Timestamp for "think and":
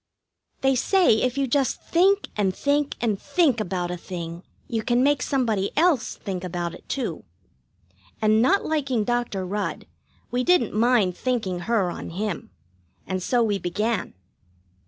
1.83-2.55, 2.55-3.21